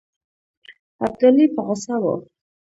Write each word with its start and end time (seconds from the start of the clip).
ابدالي 1.05 1.45
په 1.55 1.61
غوسه 1.67 1.95
وو. 2.03 2.15